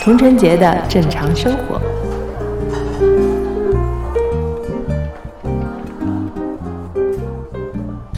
[0.00, 1.78] 童晨杰的正常生活。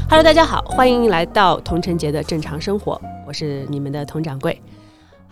[0.08, 4.60] Hello，大家好，欢迎来到童晨杰的正常生活，我是你们的童掌柜。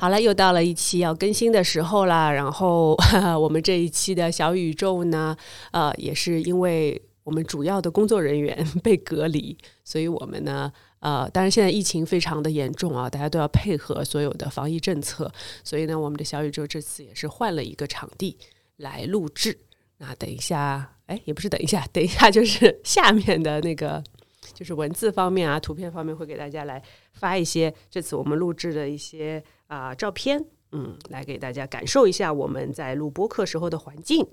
[0.01, 2.31] 好了，又到了一期要更新的时候啦。
[2.31, 2.97] 然后
[3.41, 5.37] 我们这一期的小宇宙呢，
[5.73, 10.73] 呃，也是因为我们主要的工作人员被隔离，所以我们呢。
[11.01, 15.31] 呃，当然现在疫情非常的严重啊，大家都要配合所有的防疫政策，
[15.63, 18.37] 所以呢，我们的小宇宙这次也是换了一个场地
[18.79, 19.57] 来录制。
[19.99, 24.03] 那等一下，哎，也不是等一下，等一下就是下面的那个，
[24.53, 34.27] 就是文字方面啊，图片方面会给大家来发一些这次我们录制的一些啊照片，嗯，来给大家感受一下我们在录播课时候的环境。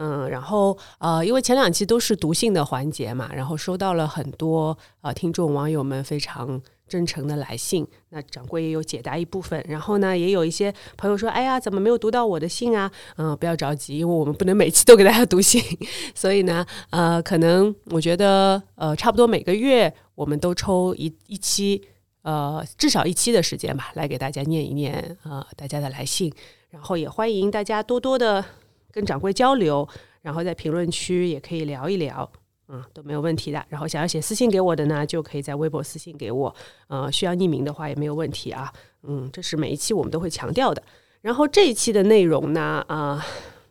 [0.00, 12.88] 嗯，然后呃，因为前两期都是读信的环节嘛，然后收到了很多呃听众网友们非常真诚的来信，那掌柜也有解答一部分，然后呢，也有一些朋友说，哎呀，怎么没有读到我的信啊？
[13.16, 15.60] 嗯，不要着急，因为我们不能每期都给大家读信，
[16.14, 21.82] 所以呢，呃，可能我觉得呃，差不多每个月我们都抽一一期，
[22.22, 26.32] 呃，至少一期的时间吧，来给大家念一念呃大家的来信，
[26.70, 28.44] 然后也欢迎大家多多的。
[28.90, 29.86] 跟掌柜交流，
[30.22, 32.28] 然后在评论区也可以聊一聊，
[32.68, 33.62] 嗯，都没有问题的。
[33.68, 36.52] 然后想要写私信给我的呢，就可以在微博私信给我，
[36.88, 40.82] 呃，需要匿名的话也没有问题啊，嗯，这是每一期我们都会强调的。
[41.20, 43.24] 然后这一期的内容呢，啊，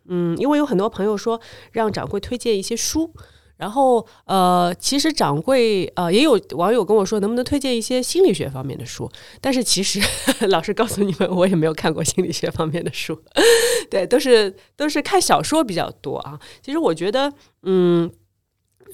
[0.05, 3.11] 嗯，因为有很多朋友说让掌柜推荐一些书。
[3.57, 9.11] 然后，呃，其实掌柜，呃，也有网友跟我说，能不能推荐一些心理学方面的书？
[9.41, 9.99] 但是其实，
[10.47, 13.19] 老实告诉你们，我也没有看过心理学方面的书，
[13.89, 16.39] 对，都是都是看小说比较多啊。
[16.61, 18.11] 其实我觉得，嗯。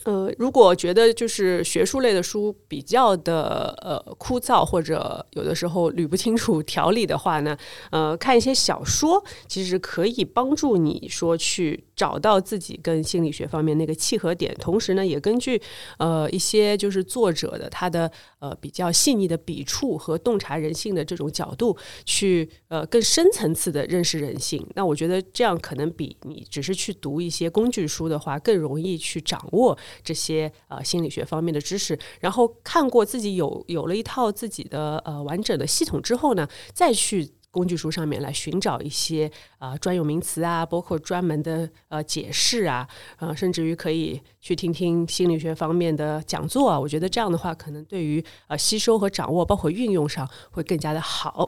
[0.06, 7.58] 呃，如果觉得就是学术类的书比较的呃枯燥，或者有的时候捋不清楚条理的话呢，
[7.92, 15.62] 呃，看一些小说其实可以帮助你说去找到自己跟心理学方面那个契合点，同时呢，也根据
[16.00, 24.66] 呃一些就是作者的他的呃比较细腻的笔触和洞察人性的这种角度去呃更深层次的认识人性。
[24.76, 29.78] 那我觉得这样可能比你只是去读一些工具书的话更容易去掌握。
[30.04, 39.30] 这些呃心理学方面的知识，然后看过自己有有了一套自己的呃完整的系统之后呢，再去工具书上面来寻找一些
[39.60, 46.80] 啊专有名词啊，包括专门的呃解释啊，呃甚至于可以去听听心理学方面的讲座啊。
[46.80, 51.48] 我觉得这样的话，可能对于呃吸收和掌握，包括运用上会更加的好。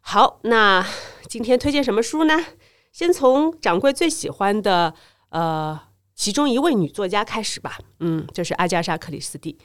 [0.00, 0.84] 好，那
[1.28, 2.34] 今天推荐什么书呢？
[2.90, 4.92] 先从掌柜最喜欢的
[5.28, 5.80] 呃。
[6.16, 9.56] 其中一位女作家开始吧，嗯，就是阿加莎·克里斯蒂，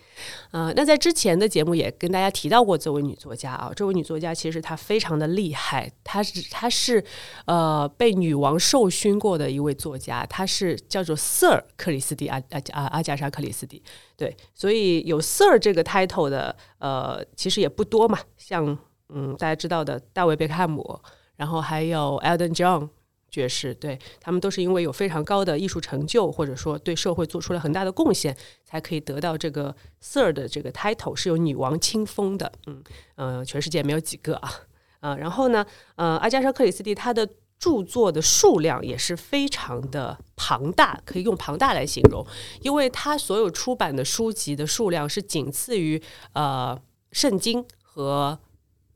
[0.52, 7.02] 呃，那在之前的节目也跟大家提到过这位女作家啊，这位女作家其实她非常的厉害，她是她是
[7.46, 13.82] 呃被女王授勋过的一位作家，她是叫做 Sir 克里斯蒂阿阿阿阿加莎·克里斯蒂，
[14.18, 21.00] 对，所以有 Sir 这个 title 的呃其实也不多嘛，像嗯大家知道的大卫·贝克汉姆，
[21.38, 22.90] 然后还有 Eldon John。
[23.32, 32.52] 爵士，对他们都是因为有非常高的艺术成就，或者说对社会做出了很大的贡献，才可以得到这个 Sir 的这个 title，是由女王亲封的。
[32.68, 32.84] 嗯
[33.16, 34.52] 嗯，全世界没有几个啊
[35.00, 35.18] 呃。
[35.18, 35.66] 然后呢，
[35.96, 37.26] 呃，阿加莎·克里斯蒂她的
[37.58, 42.26] 著作的数量也是非常的庞大，可以用庞大来形容，
[42.62, 46.02] 因为她所有出版的书籍的数量是仅次于
[46.34, 46.78] 呃
[47.14, 48.38] 圣经和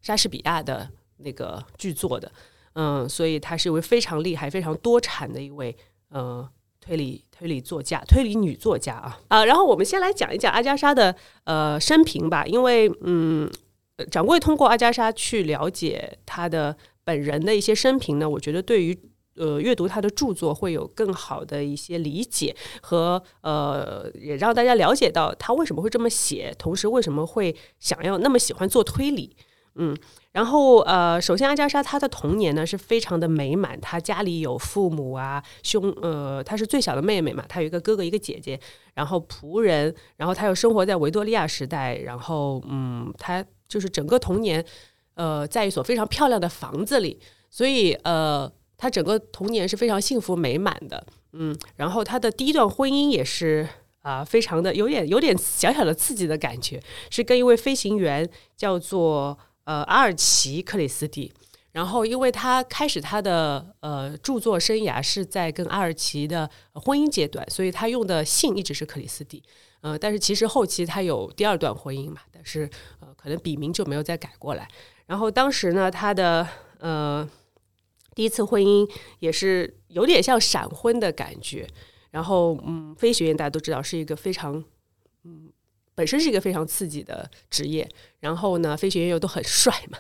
[0.02, 2.30] 莎士比亚的那个剧作的。
[2.76, 5.76] 嗯，所以她是一位非常厉害、非常多产的一位
[6.10, 6.48] 呃
[6.80, 9.46] 推理推理作家、推理女作家啊啊！
[9.46, 11.16] 然后我们先来讲一讲阿加莎的
[11.46, 13.50] 呃生平吧，因为嗯，
[14.12, 18.98] 掌柜通过阿加莎去了解她的本人的一些生平呢，我觉得对于
[19.36, 29.36] 呃阅读她的著作会有更好的一些理解和呃，也让大家了解到她为什么会这么写，同时为什么会想要那么喜欢做推理，
[29.76, 29.96] 嗯。
[30.32, 38.60] 然后，呃，首先阿加莎她的童年呢是非常的美满，她家里有父母啊，兄，呃，她是最小的妹妹嘛，她有一个哥哥一个姐姐，
[38.94, 44.64] 然后仆人，然后她又生活在维多利亚时代，然后，嗯，她就是整个童年，
[45.14, 47.18] 呃，在一所非常漂亮的房子里，
[47.50, 53.66] 所以，呃，她整个童年是非常幸福美满的，嗯，然后她的第一段婚姻也是
[54.02, 59.38] 啊，非常的有点有点小小的刺激的感觉，是跟一位飞行员叫做。
[59.66, 61.34] 呃，阿尔奇·克里斯蒂，
[61.72, 69.44] 然后，因为他开始他的呃著作生涯是在跟阿尔奇的婚姻阶段，所以他用的姓一直是克里斯蒂。
[69.82, 72.70] 呃，但是其实后期他有第二段婚姻嘛，但是
[73.00, 74.68] 呃可能笔名就没有再改过来。
[75.08, 76.48] 然后当时呢，他的
[76.80, 77.28] 呃
[78.14, 78.90] 第一次婚姻
[79.20, 81.68] 也是有点像闪婚的感觉。
[82.12, 84.64] 然后嗯，非学院大家都知道是一个非常
[85.24, 85.50] 嗯。
[85.96, 87.90] 本身是一个非常刺激的职业，
[88.20, 89.98] 然后呢，飞行员又都很帅嘛，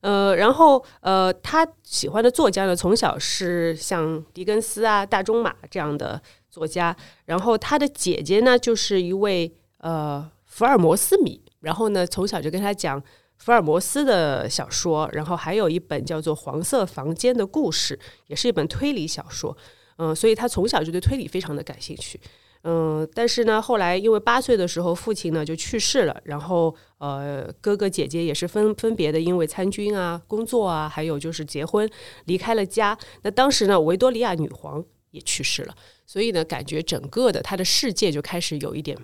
[0.00, 6.20] 呃，然后呃，他喜欢的作家呢，从小是像狄更斯啊、大仲马这样的
[6.50, 6.94] 作家，
[7.24, 13.00] 然后他的姐姐呢，就是一位呃福尔摩斯迷，然后呢，从小就跟他讲
[13.38, 19.56] 福尔摩斯的小说，然后还有一本叫做《黄色房间的故事》，也是一本推理小说，
[19.98, 22.20] 嗯，所以他从小就对推理非常的感兴趣。
[22.62, 31.88] 嗯，但是呢，后来因为八岁的时候父亲呢就去世了，然后呃哥哥姐姐也是分分别的因为参军啊、工作啊，还有就是结婚
[32.24, 32.98] 离开了家。
[33.22, 35.74] 那当时呢，维多利亚女皇也去世了，
[36.04, 38.98] 所以呢，感觉整个的他的世界就开始有一点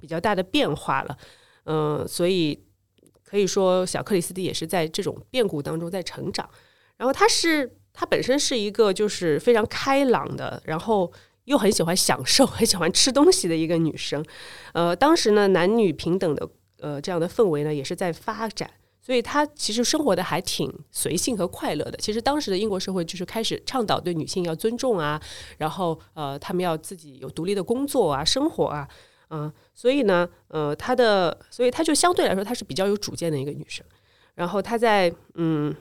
[0.00, 1.18] 比较大的变化了。
[1.64, 2.62] 嗯，所以
[3.24, 6.48] 可以说小克里斯蒂也是在这种变故当中在成长。
[6.96, 11.12] 然后他是他本身是一个就是非常开朗的，然后。
[11.48, 14.22] 又很喜欢享受， 很喜欢吃东西的一个女生，
[14.74, 16.48] 呃，当时呢，男女平等的
[16.80, 21.96] 呃这样的氛围呢也是在发展，所以她其实生活的还挺随性和快乐的。
[21.96, 25.20] 其实当时的英国社会就是开始倡导对女性要尊重啊，
[25.56, 28.86] 然后呃，她们要自己有独立的工作啊，生活啊，
[29.30, 33.84] 嗯，所以呢，呃，她的，所以她就相对来说她是比较有主见的一个女生。
[34.34, 35.74] 然后她在嗯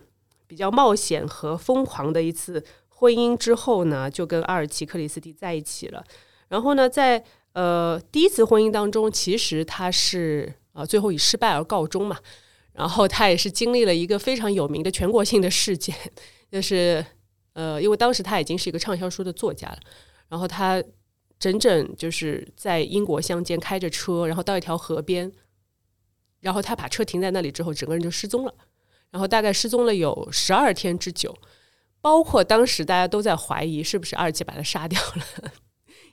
[0.47, 2.63] 比较冒险和疯狂的一次。
[2.99, 6.03] 婚姻之后呢，就跟阿尔奇克里斯蒂在一起了。
[6.47, 7.23] 然后呢，在
[7.53, 12.17] 呃第一次婚姻当中，其实他是啊最后以失败而告终嘛。
[12.73, 15.95] 然后他也是经历了一个非常有名的全国性的事件，
[16.51, 17.05] 就是
[17.53, 19.79] 呃因为当时他已经是一个畅销书的作家了。
[20.29, 20.83] 然后他
[21.39, 25.31] 整整就是在英国乡间开着车，然后到一条河边，
[26.39, 28.53] 然后他把车停在那里之后，整个人就失踪了。
[29.11, 31.35] 然后大概失踪了有十二天之久。
[32.07, 35.51] 包括当时大家都在怀疑是不是阿尔奇把他杀掉了，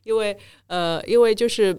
[0.03, 0.37] 因为
[0.67, 1.73] 呃，因为就是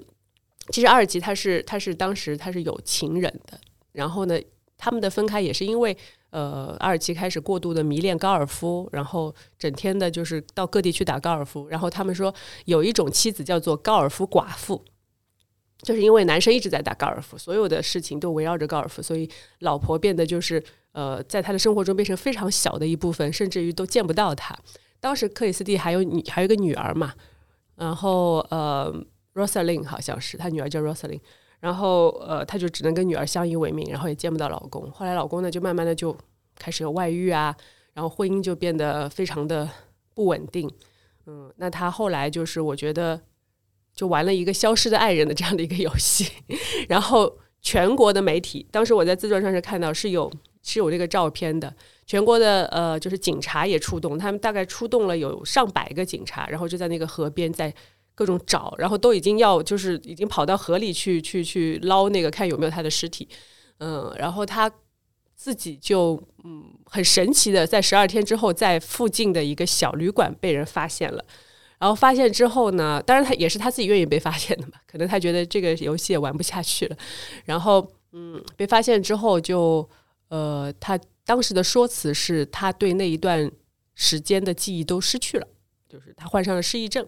[0.70, 3.60] 其实阿尔奇他是他是当时他是有情人的，
[3.92, 4.40] 然后呢，
[4.78, 5.98] 他们的分开也是因为
[6.30, 12.34] 呃，阿尔奇开始过度的迷恋高尔夫，然后整天的就是到各地去打高尔夫，然后他们说
[12.64, 14.82] 有一种妻子叫做高尔夫寡妇。
[15.86, 19.30] 就是因为男生一直在打高尔夫，所有的事情都围绕着高尔夫，所以
[19.60, 20.62] 老婆变得就是
[20.94, 24.58] 呃，在他的生活中变成非常小的一部分，甚至于都见不到他。
[25.00, 27.14] 当时克里斯蒂还有女还有个女儿嘛，
[27.76, 28.92] 然后呃
[29.36, 31.22] ，Rosalind 好像是他女儿叫 Rosalind，
[31.60, 34.90] 然后呃，他就只能跟女儿相依为命，然后也见不到老公。
[34.90, 36.18] 后来老公呢，就慢慢的就
[36.58, 37.56] 开始有外遇啊，
[37.94, 39.70] 然后婚姻就变得非常的
[40.16, 40.68] 不稳定。
[41.28, 43.22] 嗯，那他后来就是我觉得。
[43.96, 46.30] 就玩了一个消失的爱人的这样的一个游戏，
[46.90, 50.32] 然后全国的媒体，当时我在自传上是看到是有
[50.62, 51.74] 是有这个照片的，
[52.06, 57.74] 全国的呃就是警察也出动，他们大概出动了有上百个警察，然后就在那个河边在
[58.14, 63.28] 各种找，然后都已经要就是已经跑到河里去去去捞那个看有没有他的尸体，
[63.80, 64.70] 嗯，然后他
[65.36, 71.24] 自己就嗯很神奇的在十二天之后在附近的一个小旅馆被人发现了。
[71.86, 76.98] 然后发现之后呢，当然他也是他自己愿意被发现的嘛，可能他觉得这个游戏也玩不下去了。
[77.44, 79.88] 然后，嗯，被发现之后就，
[80.30, 83.52] 呃，他当时的说辞是他对那一段
[83.94, 85.48] 时间的记忆都失去了，
[85.88, 87.08] 就是他患上了失忆症。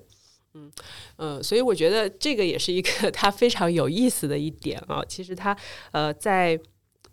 [0.54, 0.72] 嗯，
[1.16, 5.04] 呃，所以我觉得这个也是一个他非常有意思的一点啊。
[5.10, 5.58] 其实他
[5.92, 6.60] 呃在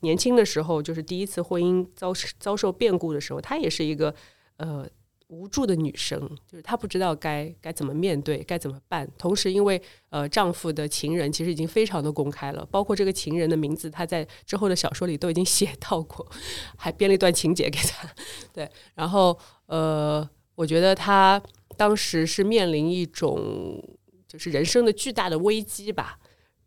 [0.00, 4.14] 年轻的时候，就是第一次婚姻遭遭受变故的时候，他也是一个
[4.58, 4.86] 呃。
[5.34, 9.08] 无助的女生，就是她不知道该该怎么面对，该怎么办。
[9.18, 16.24] 同时，因为呃，丈夫的情人其实已经非常的公开了，包括这个情人的名字，她在之后的小说里都已经写到过，
[16.78, 18.08] 还编了一段情节给她。
[18.52, 19.36] 对，然后
[19.66, 21.42] 呃，我觉得她
[21.76, 23.82] 当时是面临一种
[24.28, 26.18] 就是人生的巨大的危机吧，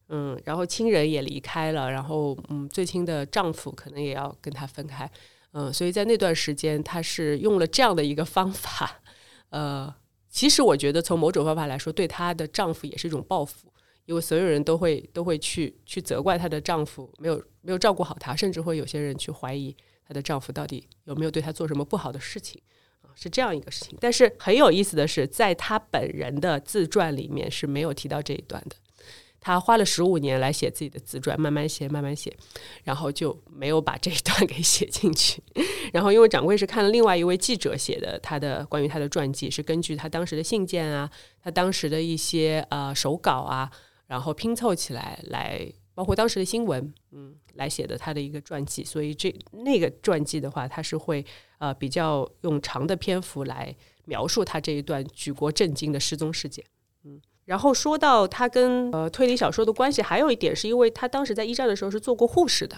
[0.09, 5.09] 嗯，然后亲人也离开了，然后嗯，最亲的丈夫可能也要跟她分开。
[5.51, 9.01] 嗯，所以在那段时间，她是用了这样的一个方法，
[9.49, 9.93] 呃，
[10.29, 13.73] 其实我觉得从某种方法来说，对她的丈夫也是一种报复，
[14.05, 19.75] 因为所有人都会都会去去责怪她的丈夫没有没有照顾好她，甚至会有些人去怀疑
[20.05, 22.61] 她的丈夫到底有没有对她做什么不好的事情
[23.01, 23.97] 啊，是这样一个事情。
[23.99, 28.75] 但是很有意思的是，在她本人的自传里面是没有提到这一段的，
[29.39, 32.35] 他花了十五年来写自己的自传，慢慢写，慢慢写，
[32.83, 35.41] 然后就没有把这一段给写进去。
[35.93, 41.09] 然后因为掌柜是看了另外一位记者写的他的关于他的传记，是根据他当时的信件啊，
[41.41, 43.71] 他当时的一些呃手稿啊，
[44.07, 45.71] 然后拼凑起来来。
[45.97, 51.25] 包括当时的新闻，嗯，来写的他的一个传记，所以这那个传记的话，他是会
[51.57, 53.75] 呃比较用长的篇幅来
[54.05, 56.63] 描述他这一段举国震惊的失踪事件，
[57.47, 62.77] 然后说到他跟呃推理小说的关系，还有一点是因为他当时在一战的时候是做过护士的，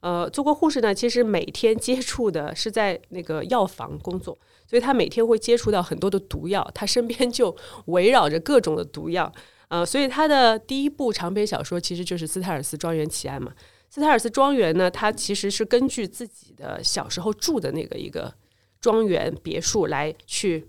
[0.00, 7.54] 呃，做过护士呢，其实每天接触的是在那个药房工作，所以他每天会接触到很多的毒药，他身边就
[7.86, 9.30] 围绕着各种的毒药。
[9.68, 13.52] 呃，所以他的第一部长篇小说其实就是《斯泰尔斯庄园奇案》嘛。
[13.88, 18.32] 斯泰尔斯庄园呢，它其实是根据自己的小时候住的那个一个
[18.80, 20.64] 庄园别墅来去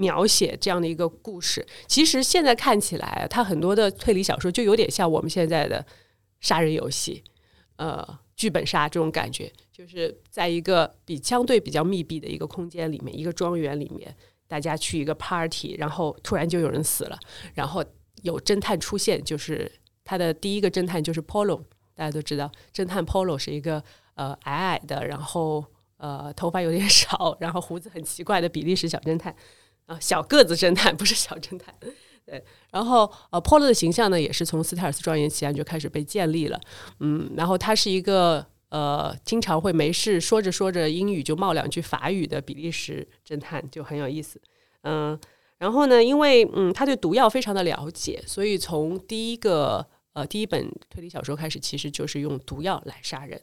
[0.00, 1.64] 描写这样的一个故事。
[1.86, 5.86] 其实现在看起来，它很多的推理小说就有点像我们现在的
[6.40, 7.22] 杀人游戏，
[7.76, 14.16] 呃，剧本杀这种感觉，就是在一个比相对比较密闭的一个空间里面，一个庄园里面，
[14.48, 17.18] 大家去一个 party，然后突然就有人死了，
[17.54, 17.84] 然后。
[18.22, 19.72] 有侦探出现，就是
[20.04, 21.62] 他的第一个侦探就是 Polo，
[21.94, 23.82] 大家都知道，侦探 Polo 是一个
[24.14, 25.64] 呃矮矮的，然后
[25.96, 29.34] 呃头发有点少，然后胡子很奇怪的比利时小侦探
[29.90, 31.74] 啊，小个子侦探不是小侦探，
[32.24, 36.60] 对，然后呃 Polo 的形象呢也是从斯泰尔斯庄园奇案就开始被建立了，
[37.00, 44.40] 嗯，然后他是一个呃经常会没事说着说着英语就冒两句法语的比利时侦探，就很有意思，
[44.82, 45.18] 嗯。
[45.58, 53.38] 然后呢，因为嗯，他对毒药非常的了解，所以从第一个呃第一本推理小说开始，其实就是用毒药来杀人。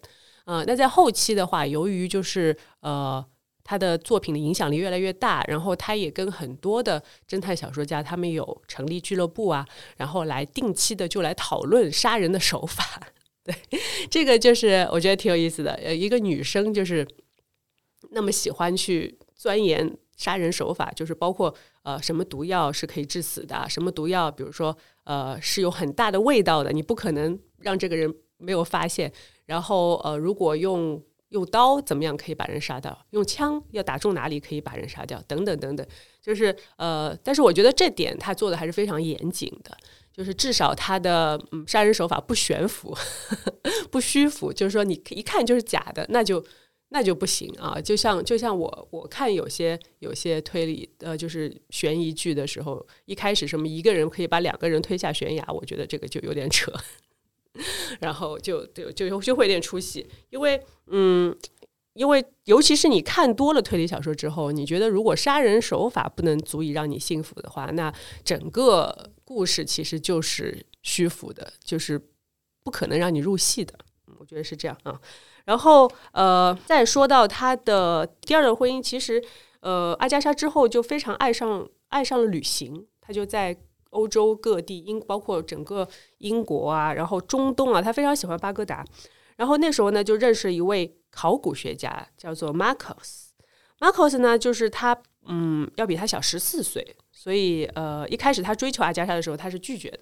[0.45, 3.23] 啊，那在后期的话，由于就是呃
[3.67, 12.83] 他的作品的影响力越来越大，然后他也跟很多的侦探小说家他们有成立俱乐部啊，然后来定期的就来讨论杀人的手法。
[13.43, 13.53] 对，
[14.09, 15.73] 这个就是我觉得挺有意思的。
[15.73, 17.05] 呃，一个女生就是
[18.11, 19.97] 那么喜欢去钻研。
[20.17, 29.13] 杀人手法就是包括呃什么毒药是可以致死的，什么毒药，比如说呃是有很大的味道的，你不可能让这个人没有发现。
[29.45, 35.85] 然后呃如果用用刀怎么样可以把人杀掉，用枪要打中哪里可以把人杀掉，等等等等。
[36.21, 39.75] 就是呃，但是我觉得这点他做的还是非常严谨的，
[40.11, 42.95] 就是至少他的嗯杀人手法不悬浮，
[43.91, 46.43] 不虚浮，就是说你一看就是假的，那就。
[46.89, 47.77] 那就不行啊！
[47.81, 56.71] 就像就像我我看有些有些推理呃，就是悬疑剧的时候，一开始什么一个人可以把两个人推下悬崖，我觉得这个就有点扯，
[57.99, 61.35] 然后就就就就会有点出戏，因为嗯，
[61.93, 71.99] 因为尤其是你看多了推理小说之后，你觉得如果杀人手法不能足以让你信服的话，那整个故事其实就是虚浮的，就是
[72.63, 73.73] 不可能让你入戏的。
[74.19, 74.99] 我觉得是这样啊。
[75.45, 79.23] 然后，呃，再说到他的第二段婚姻，其实，
[79.61, 83.55] 呃，阿加莎之后就非常爱上爱上了旅行，他就在
[83.91, 85.87] 欧洲各地，英包括整个
[86.19, 88.85] 英国啊，然后中东啊，他非常喜欢巴格达。
[89.35, 93.27] 然后那时候呢，就认识了一位考古学家，叫做 Marcos。
[93.79, 99.99] Marcos 呢，就是他，嗯，要比他小十四岁，所以，呃，一开始他追求阿加莎的时候，他是拒绝的。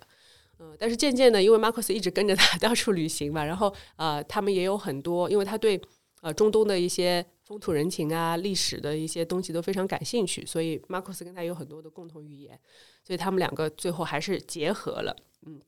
[0.60, 5.78] 嗯，但是渐渐的，因为马克思一直跟着他到处旅行嘛，然后呃，他们也有很多，因为他对
[6.26, 12.60] 呃中东的一些风土人情啊、历史的一些东西都非常感兴趣，所以马克思跟他有很多的共同语言，
[13.04, 15.16] 所以他们两个最后还是结合了。
[15.46, 15.62] 嗯，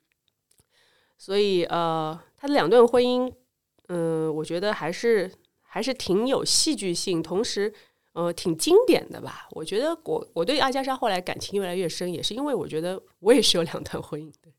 [1.16, 3.32] 所以呃，他的两段婚姻，
[3.90, 7.72] 嗯，我觉得还是还是挺有戏剧性，同时
[8.14, 9.48] 呃挺经典的吧。
[9.52, 14.52] 我觉得我我对阿加莎后来感情越来越深，也是因为我觉得我也是有两段婚姻的。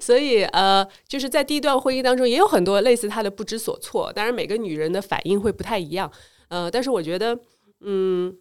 [0.00, 4.12] 所以，呃，就是在第一段婚姻当中，也有很多类似她的不知所措。
[4.12, 6.10] 当然，每个女人的反应会不太一样，
[6.48, 7.38] 呃，但是我觉得，
[7.80, 8.36] 嗯，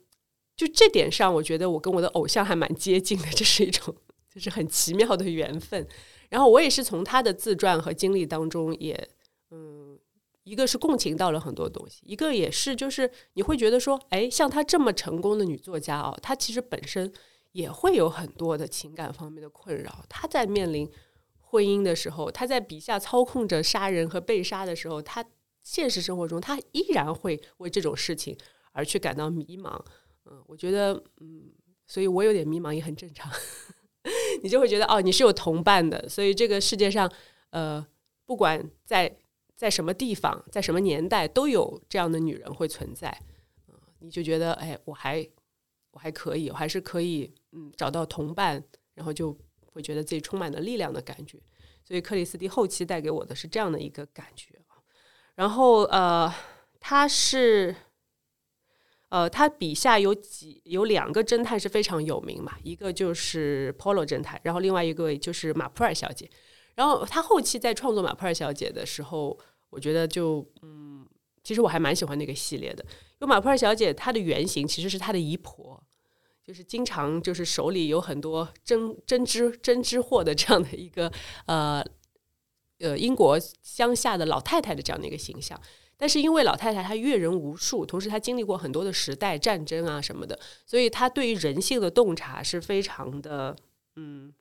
[0.55, 3.95] 就这点上，我觉得我跟我的偶像还蛮接近的，这是一种
[4.33, 5.87] 就是很奇妙的缘分。
[6.29, 9.07] 然后我也是从她的自传和经历当中，也，
[9.51, 9.97] 嗯，
[10.43, 17.11] 一个是共情到了很多东西，一个也是就是你会觉得说，哎，像她这么成功的女作家哦，她其实本身。
[17.53, 20.05] 也会有很多的情感方面的困扰。
[20.07, 20.87] 她在面临
[21.49, 25.25] 婚姻的时候，他在笔下操控着杀人和被杀的时候，他
[25.63, 28.37] 现实生活中他依然会为这种事情
[28.73, 29.79] 而去感到迷茫。
[30.25, 31.49] 嗯，我觉得，嗯，
[31.85, 33.31] 所以我有点迷茫也很正常。
[34.43, 36.07] 你就会觉得，哦，你是有同伴的。
[36.09, 37.09] 所以这个世界上，
[37.51, 37.85] 呃，
[38.25, 39.17] 不管在
[39.55, 43.09] 在什么地方，在什么年代，都有这样的女人会存在。
[43.67, 45.25] 嗯，你就觉得，哎，我还
[45.91, 47.33] 我还可以，我还是可以。
[47.53, 48.63] 嗯，找到同伴，
[48.93, 49.35] 然后就
[49.77, 51.37] 会觉得自己充满了力量的感觉。
[51.85, 54.55] 所以克里斯蒂后期带给我的是这样的一个感觉
[55.35, 56.33] 然后呃，
[56.79, 57.73] 他是
[59.09, 66.29] 呃，他笔下有几有两个侦探是非常有名嘛，一个就是 Polo 侦探，然后另外一个就是马普尔小姐。
[66.75, 71.07] 然后他后期在创作马普尔小姐的时候，我觉得就嗯，
[71.43, 75.81] 其实我还蛮喜欢那个系列的，因为马普尔小姐她的原型其实是她的姨婆。
[76.47, 81.11] 就是经常就是手里有很多针针织针织货的这样的一个
[81.45, 81.85] 呃
[82.79, 85.59] 呃英国乡下的老太太的这样的一个形象，
[85.97, 93.53] 但是因为老太太她阅人无数，同时她经历过很多的时代战争啊什么的，所以她对于人性的洞察是非常的
[93.97, 94.33] 嗯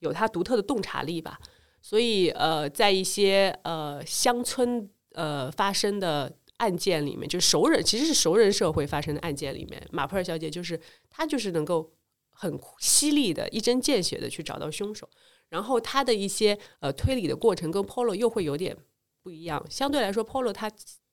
[0.00, 1.40] 有她独特的洞察力吧。
[1.80, 6.30] 所以呃在一些呃乡村呃发生的。
[6.58, 10.80] 案件里面，就熟人，其实是熟人社会发生的案件里面，马普尔小姐就是
[11.10, 11.92] 她，就是能够
[12.30, 15.08] 很犀利的一针见血的去找到凶手，
[15.48, 18.76] 然后她的一些呃推理的过程跟 Polo 又会有点
[19.22, 20.70] 不一样，相对来说 Polo 她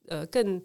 [0.07, 0.63] 呃更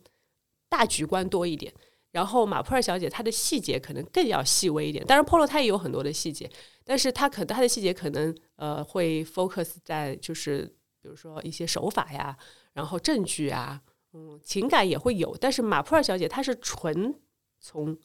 [0.68, 1.72] 大局观多一点，
[2.12, 6.50] 然后马普尔小姐她的细节可能更要细微一点，当然 Polo 她也有很多的细节，
[6.84, 10.64] 但是她可她的细节可能呃会 focus 在就是
[11.00, 12.36] 比如说一些手法呀，
[12.74, 13.80] 然后证据啊。
[14.42, 17.14] 情感也会有，但是马普尔小姐她是纯
[17.60, 17.96] 从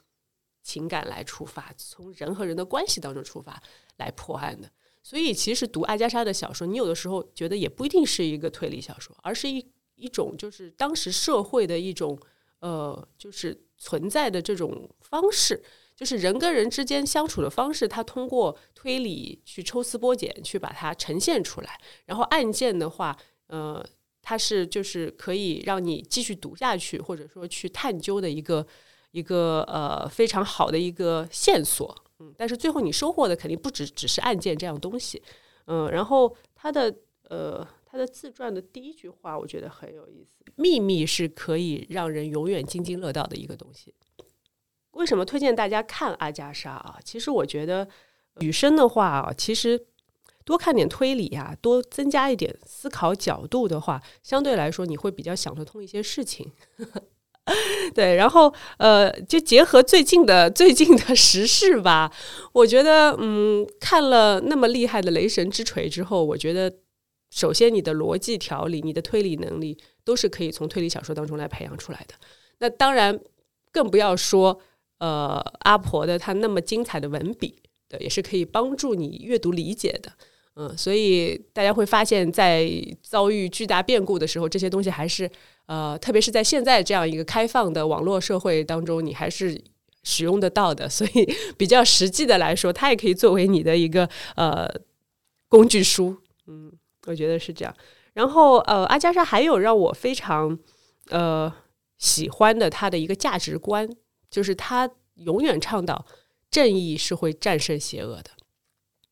[0.64, 3.62] 情感来出发，从人和人的关系当中出发
[3.98, 4.72] 来破案的。
[5.04, 9.66] 所以，其实读阿加莎的小说，你有的时候觉得也不一定是一个推理小说，而是一
[9.96, 12.18] 一种就是当时社会的一种
[12.60, 15.64] 呃，就是存在的这种方式，
[15.96, 21.80] 就是人跟人之间相处的方式，他通过推理去抽丝剥茧，去把它呈现出来。
[22.06, 23.84] 然后案件的话，呃。
[24.22, 28.66] 它是就是可以让你继续读下去，或者说去探究的一个
[29.12, 35.22] 一个呃非常好的一个线索，嗯，但是最后你收获的肯定不只只是案件这样东西，
[35.66, 36.96] 嗯，然后他的
[37.30, 43.94] 呃他的自传的第一句话我觉得很有意思，秘密是可以让人永远津津乐道的一个东西。
[44.92, 47.00] 为什么推荐大家看阿加莎啊？
[47.04, 47.88] 其实我觉得
[48.36, 49.88] 女生的话啊，其实。
[50.44, 56.52] 多看点推理呀，多增加一点思考角度的话，相对来说你会比较想得通一些事情。
[57.96, 62.12] 对，然后呃，就结合最近的最近的时事吧，
[62.54, 66.72] 我觉得嗯，看了那么厉害的《雷神之锤》之后，我觉得
[67.32, 72.14] 首先你的逻辑条理、你的推理能力都是可以从推理小说当中来培养出来的。
[72.60, 73.20] 那当然，
[73.72, 74.62] 更不要说
[75.00, 80.14] 呃阿婆的她那么精彩的文笔，对，也是可以帮助你阅读理解的。
[80.56, 82.70] 嗯，所以大家会发现，在
[83.02, 85.30] 遭遇巨大变故的时候，这些东西还是
[85.66, 89.60] 呃，特别是在现在这样一个开放的网络社会当中，你还是
[90.04, 90.88] 使用得到的。
[90.92, 94.70] 所以比较实际的来说，它也可以作为你的一个呃
[95.48, 96.18] 工具书。
[96.48, 96.72] 嗯，
[97.08, 97.74] 我觉得是这样。
[98.14, 100.60] 然后呃，阿加莎还有让我非常
[101.10, 101.52] 呃
[101.98, 103.90] 喜欢的他的一个价值观，
[104.30, 106.06] 就是他永远倡导
[106.50, 108.32] 正义是会战胜邪恶的。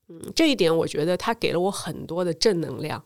[0.09, 3.03] 嗯，这一点我觉得他给了我很多的正能量。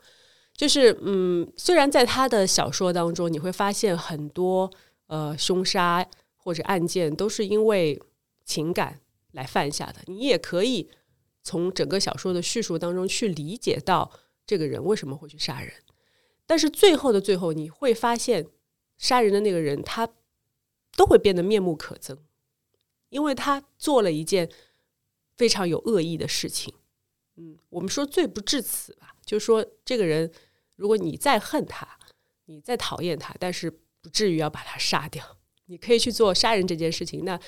[0.56, 4.72] 就是，嗯，虽然在他的小说当中，你会发现很多
[5.08, 8.00] 呃凶杀或者案件都是因为
[8.46, 9.00] 情感
[9.32, 10.90] 来犯下的，你也可以
[11.42, 14.12] 从整个小说的叙述当中去理解到
[14.46, 15.74] 这个人为什么会去杀人。
[16.46, 18.46] 但是最后的最后，你会发现
[18.98, 20.08] 杀人的那个人他
[20.96, 22.18] 都会变得面目可憎，
[23.10, 24.50] 因为他做了一件
[25.36, 26.74] 非常有恶意的事情。
[27.36, 30.32] 嗯，我们说罪不至此吧，就是说这个人，
[30.76, 31.88] 如果你再恨他，
[32.46, 35.38] 你再讨厌他，但是不至于要把他杀掉。
[35.66, 37.40] 你可以去做杀人这件事情，那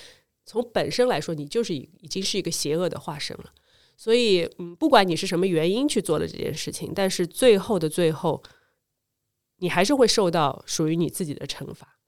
[0.44, 3.52] 从本身来说，你就是已已经是一个邪恶的化身了。
[3.96, 8.42] 所以，嗯，不管你是什么原因去做了这件事情，但是最后的最后，
[9.58, 11.98] 你还是会受到属于你自己的惩罚。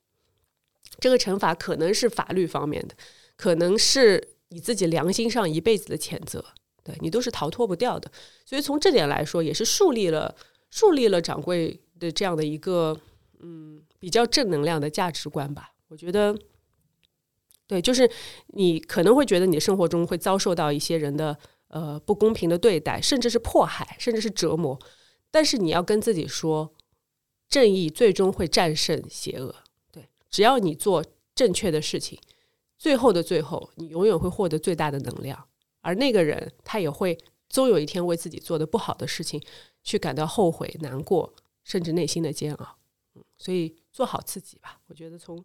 [0.99, 2.95] 这个惩罚可能是法律方面的，
[3.35, 6.43] 可能是你自己良心上一辈子的谴责。
[6.83, 8.11] 对你都是逃脱不掉的，
[8.45, 10.35] 所以从这点来说，也是树立了
[10.69, 12.97] 树立了掌柜的这样的一个
[13.39, 15.73] 嗯比较正能量的价值观吧。
[15.89, 16.37] 我觉得，
[17.67, 18.09] 对，就是
[18.47, 21.37] 你可能会觉得你的生活中会遭受到一些人的
[21.67, 24.79] 呃不公平的对待，甚至是迫害，甚至是折磨，
[25.31, 26.73] 但是你要跟自己说，
[27.47, 29.55] 正义最终会战胜邪恶。
[29.91, 32.19] 对，只要你做正确的事情，
[32.77, 35.48] 最后的最后，你永远会获得最大的能量。
[35.81, 39.41] 而那个人，他也会终有一天为自己做的不好的事情
[39.83, 42.77] 去感到后悔、难过，甚至内心的煎熬。
[43.15, 44.79] 嗯，所以做好自己吧。
[44.87, 45.43] 我觉得从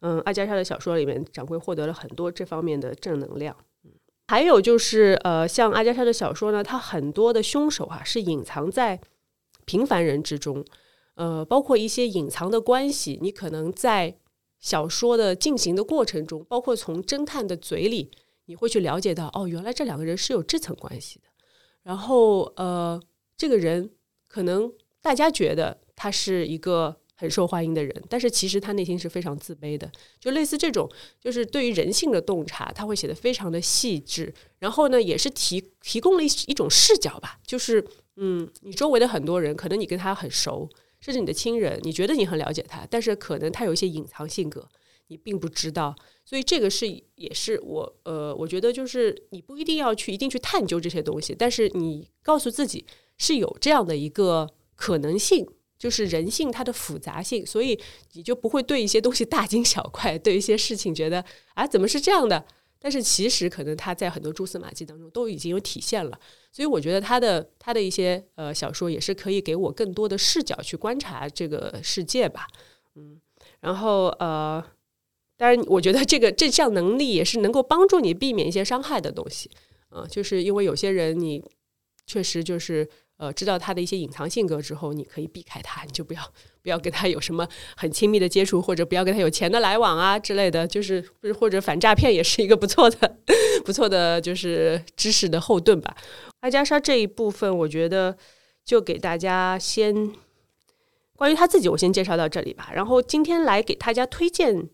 [0.00, 3.56] 嗯阿加莎的小说里面，掌柜获得了很多这方面的正能量。
[3.84, 3.92] 嗯，
[4.28, 9.00] 还有就是呃，像阿加莎的小说呢，它很多的凶手啊是隐藏在
[9.64, 10.64] 平凡人之中，
[11.14, 14.18] 呃，包括一些隐藏的关系，你可能在
[14.58, 18.10] 小说的进行的过程中，包括从侦探的嘴里，
[18.46, 21.26] 你会去了解到，哦，原来这两个人是有这层关系的。
[21.82, 23.00] 然后，呃，
[23.36, 23.90] 这个人
[24.26, 29.90] 可能大家觉得他是一个很受欢迎的人，但是其实他内心是非常自卑的。
[30.18, 34.34] 就类似这种，就是对于人性的洞察，他会写的非常的细致。
[34.58, 40.68] 然后呢，也是提提供了一一种视角吧，就是嗯，你周围的很多人，可能你跟他很熟，
[41.00, 44.68] 甚至你的亲人，你觉得你很了解他，但是可能他有一些隐藏性格，
[45.08, 45.94] 你并不知道。
[46.24, 52.84] 所以这个是也是我呃，我觉得就是你不一定要去一定去探究这些东西，但是你告诉自己
[53.16, 55.46] 是有这样的一个可能性，
[55.78, 57.80] 就是人性它的复杂性，所以
[58.14, 62.44] 你就不会对一些东西大惊小怪，对一些事情觉得啊怎么是这样的？
[62.80, 66.18] 但是其实可能他在很多蛛丝马迹当中都已经有体现了，
[66.50, 72.48] 所以我觉得他的他的一些呃小说也是可以给我更多的视角去观察这个世界吧，
[72.96, 73.20] 嗯，
[73.60, 74.64] 然后呃。
[75.38, 79.50] 当然，我觉得这个这项能力也是能够帮助你避免一些伤害的东西，
[79.90, 81.44] 啊，就是因为有些人你
[82.06, 86.22] 确实就是呃知道他的一些隐藏性格之后，你可以避开他，你就不要
[86.62, 87.46] 不要跟他有什么
[87.76, 91.04] 很亲密的接触，或者不要跟他有钱的来往啊之类的，就是
[91.38, 93.16] 或者反诈骗也是一个不错的
[93.62, 95.94] 不错的就是知识的后盾吧。
[96.40, 98.16] 阿加莎这一部分，我觉得
[98.64, 100.14] 就给大家先
[101.14, 102.70] 关于他自己，我先介绍到这里吧。
[102.74, 104.70] 然后今天来给大家推荐。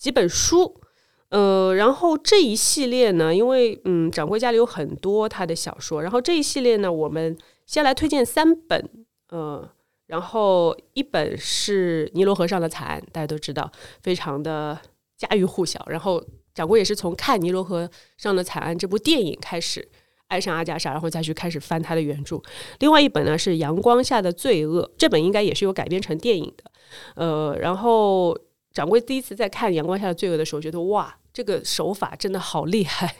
[0.00, 0.80] 几本书，
[1.28, 7.36] 呃，然后这一系列呢，因为嗯，掌柜家里有很多他的小说，然后这一系列呢，我们
[7.66, 8.88] 先来推荐三本，
[9.28, 9.70] 呃，
[10.06, 13.70] 然后一本是《尼罗河上的惨案》，大家都知道，
[14.02, 14.76] 非常的
[15.18, 15.84] 家喻户晓。
[15.90, 19.86] 然后掌柜也是从看《尼罗河上的惨案》这部电影开始
[20.28, 22.40] 爱上阿加莎，然后再去开始翻他的原著。
[22.78, 26.72] 另外一本呢是《阳光下的罪恶》，这本应该也是有改编成电影的，
[27.16, 28.34] 呃，然后。
[28.72, 33.16] 掌柜第一次在看《阳光下的罪恶》的时候，觉得哇，这个手法真的好厉害，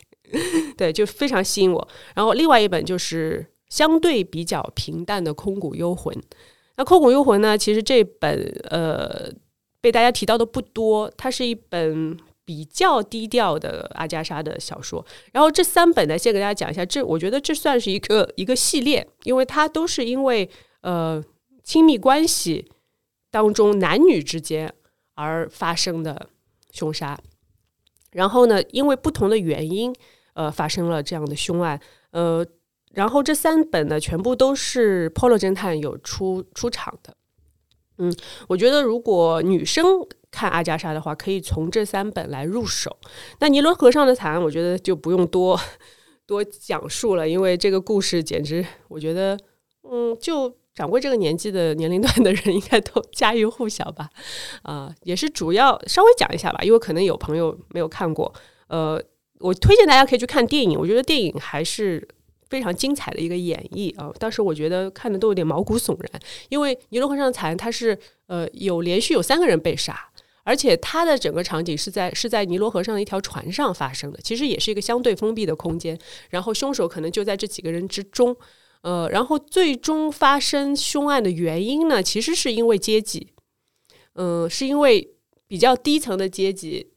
[0.77, 1.89] 对，就非常吸引我。
[2.15, 6.15] 然后另外一本就是相对比较平淡的《空谷幽魂》。
[6.77, 9.29] 那《空谷幽魂》呢，其实这本呃
[9.81, 15.05] 被大家提到的不多，它是一本比较低调的阿加莎的小说。
[15.33, 20.49] 然后这三本呢，先给大家讲一下，这我觉得这算是一个一个系列，因为它都是因为
[20.83, 21.23] 呃
[21.65, 22.71] 亲密关系
[23.33, 24.73] 当中男女之间。
[25.21, 26.29] 而发生的
[26.73, 27.19] 凶杀，
[28.13, 29.95] 然后呢，因为不同的原因，
[30.33, 31.79] 呃，发生了这样的凶案，
[32.13, 32.47] 呃，
[32.93, 37.15] 然后这三本呢，全部都是 Polo 侦探有出出场的。
[37.99, 38.11] 嗯，
[38.49, 39.85] 我觉得如果女生
[40.31, 42.97] 看阿加莎的话，可以从这三本来入手。
[43.41, 45.61] 那尼罗河上的惨案，我觉得就不用多
[46.25, 49.39] 多讲述了，因为这个故事简直，我觉得，
[49.83, 50.60] 嗯，就。
[50.81, 54.09] 掌柜这个年纪的年龄段的人应该都家喻户晓吧？
[54.63, 58.33] 啊，也是主要稍微讲一下吧，因为可能有朋友没有看过。
[58.69, 58.99] 呃，
[59.41, 62.09] 我推荐大家可以去看电影，我觉得电影还是
[62.49, 64.11] 非常精彩的一个演绎啊。
[64.19, 70.09] 当时我觉得看的都有点毛骨悚然，因为尼罗河上惨案它是呃有连续有三个人被杀，
[70.45, 75.99] 而且它的整个场景是在是在尼罗河上的一条船上发生的，其实也是一个相对封闭的空间，
[76.31, 78.35] 然后凶手可能就在这几个人之中。
[78.83, 83.29] 呃，然后最终发生凶案的原因呢，其实是因为阶级，
[84.15, 85.17] 嗯，是因为
[85.47, 86.91] 比较低层的阶级，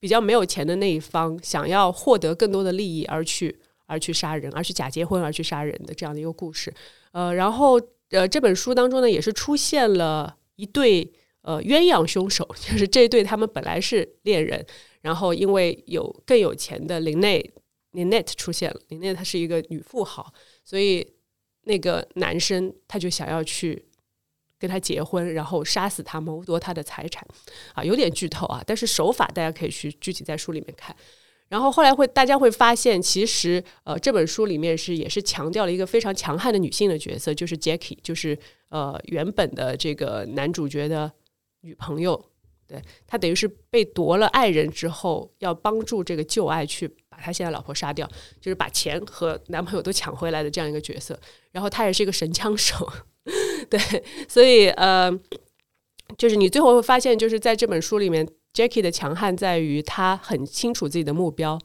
[0.00, 6.74] 比较没有钱的那一方想要获得更多的利益而去而去杀人，而去假结婚而去杀人的这样的一个故事。
[7.12, 11.08] 呃，然后呃这本书当中呢，也是出现了一对
[11.42, 14.66] 呃鸳鸯凶手， 就是这一对他们本来是恋人，
[15.02, 17.48] 然后因为有更有钱的林内
[17.92, 20.32] 林内出现了，林内她是一个女富豪，
[20.64, 21.06] 所以。
[21.68, 23.84] 那个男生他就想要去
[24.58, 27.24] 跟他结婚，然后杀死他，谋夺他的财产，
[27.74, 30.96] 啊，有点剧透啊，但是手法大家可以去具体在书里面看。
[31.48, 38.38] 然后后来会大家会发现，其实呃这本书里面是也是强调了一个非常强悍的女性的角色，就是 Jackie，就是
[38.70, 41.12] 呃原本的这个男主角的
[41.60, 42.22] 女朋友，
[42.66, 46.90] 对他等于是被夺了爱人之后，要帮助这个旧爱去。
[47.22, 48.08] 他现在老婆杀掉，
[48.40, 51.18] 就是把钱和男朋友都抢回来的这样一个角色。
[51.50, 52.88] 然后他也是一个神枪手，
[53.68, 53.80] 对，
[54.28, 55.10] 所以呃，
[56.16, 61.58] 就是你最后会发现，就是在这本书里面，Jackie 的强悍在于他很清楚自己的目标，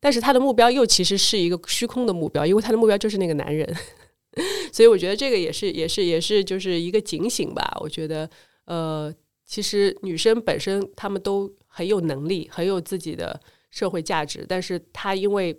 [0.00, 3.76] 但是他的目标又其实是一个虚空的目标，因为他的目标就是那个男人。
[4.72, 7.76] 所以我觉得这个也是也是也是就是一个警醒吧。
[7.80, 8.28] 我觉得
[8.64, 9.14] 呃，
[9.46, 13.40] 其实女生本身她们都很有能力，很有自己的。
[13.70, 15.58] 社会价值，但是他因为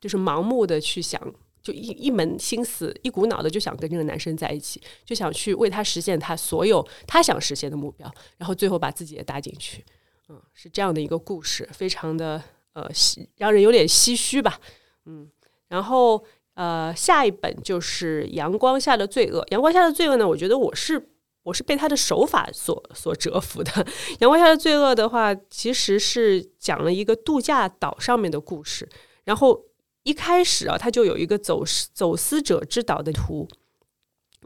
[0.00, 1.20] 就是盲目的去想
[1.62, 9.84] 就一一门心思、一股脑的就想跟这个男生在一起，就想去为他实现他所有他想实现的目标，然后最后把自己也搭进去。
[10.28, 12.42] 嗯，是这样的一个故事，非常的
[12.72, 12.88] 呃，
[13.36, 14.60] 让人有点唏嘘吧。
[15.06, 15.30] 嗯，
[15.68, 19.40] 然后呃，下一本就是《阳光下的罪恶》。
[19.50, 21.10] 《阳光下的罪恶》呢，我觉得我是
[21.46, 23.70] 我是被他的手法所所折服的。
[24.18, 28.88] 《阳光下的罪恶》的话，其实是讲了一个度假岛上面的故事。
[29.24, 29.64] 然后
[30.02, 33.46] 一开始啊，他就有一个走走私者之岛的图，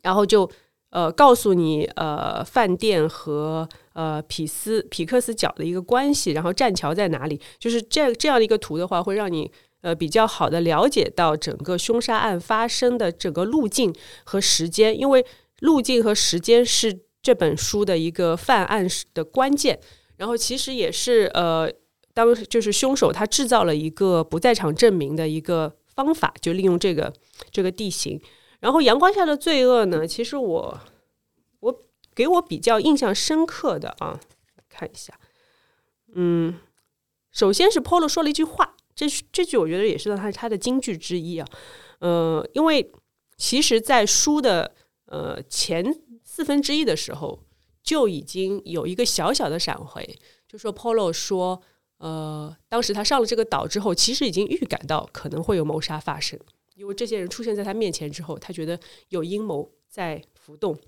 [0.02, 0.50] 然后就
[0.90, 3.68] 呃告诉你呃饭店和。
[3.92, 7.38] 呃，匹斯匹克斯角的一个关系，然后栈桥在哪里？
[7.58, 9.50] 就是这这样的一个图的话，会让你
[9.82, 15.26] 呃比较好的了解到整个凶杀案发生的整个路径和时间，因为
[15.60, 19.80] 路径和时间是这本书的一个犯案的关键。
[20.16, 21.72] 然后其实也是呃，
[22.12, 27.12] 当就是凶手他制造了一个不在场证明的一个方法，就利用这个
[27.50, 28.20] 这个地形。
[28.60, 30.80] 然后阳光下的罪恶呢，其实我
[31.60, 31.82] 我。
[32.12, 34.18] 给我比较印象深刻的啊，
[34.68, 35.14] 看一下，
[36.12, 36.58] 嗯，
[37.30, 41.46] 首先是 Polo 说了一句话，这这句我觉得也是他他的金句之一啊，
[42.00, 42.90] 呃，因为
[43.36, 44.74] 其实，在书的
[45.10, 45.84] 呃前
[46.24, 47.38] 四分之一的时候，
[47.82, 50.18] 就已经有一个小小的闪回，
[50.48, 51.60] 就说 Polo 说，
[51.98, 56.38] 呃，当时他上了这个岛之后，其实已经预感到可能会有谋杀发生，
[56.76, 60.78] 因为这些人出现在他面前之后，他觉得有阴谋在浮动。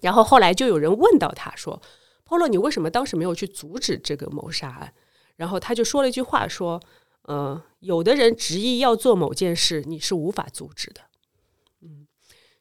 [0.00, 1.80] 然后后来就有人问到他说
[2.26, 4.92] ：“Polo，你为什么当时没有去阻止这个谋杀案？”
[5.36, 6.82] 然后他就说了一句话说
[7.22, 11.00] ：“呃，有的人执意要做某件事，你是无法阻止的。”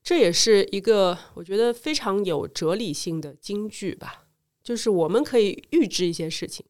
[0.03, 4.25] 这也是一个我觉得非常有哲理性的金句吧。
[4.61, 6.65] 就是我们可以预知一些事情，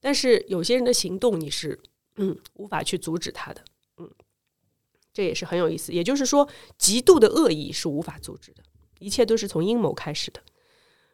[0.00, 1.78] 但是有些人的行动你是
[2.16, 3.64] 嗯无法去阻止他的。
[3.96, 4.10] 嗯，
[5.12, 5.92] 这也是很有意思。
[5.92, 8.62] 也就是说，极度的恶意是无法阻止的。
[8.98, 10.42] 一切都是从阴谋开始的，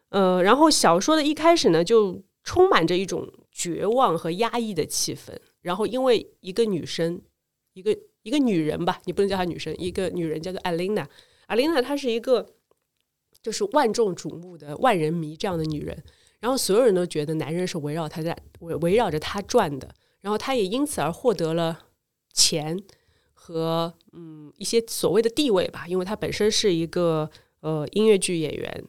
[0.08, 5.36] 呃，然后小说的一开始呢，就充满着一种绝望和压抑的气氛。
[5.60, 7.20] 然后，因为一个女生，
[7.74, 11.08] 一个一个女人吧，你不能叫她女生，一个女人叫做艾琳娜。
[11.46, 12.54] 阿琳娜她是一个
[13.42, 16.02] 就是万众瞩目的万人迷这样的女人。
[16.40, 19.88] 然后所有人都觉得男人是围绕她在围围绕着她转的。
[20.20, 21.86] 然后她也因此而获得了
[22.32, 22.78] 钱
[23.32, 27.30] 和嗯一些所谓的地位吧，因为她本身是一个。
[27.64, 28.84] 呃，音乐剧演员，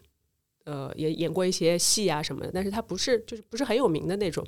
[0.65, 4.45] 呃，也演过一些戏啊什么的，但是她不是，就是不是很有名的那种，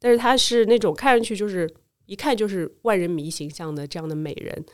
[0.00, 1.72] 但是她是那种看上去就是
[2.06, 4.64] 一看就是万人迷形象的这样的美人，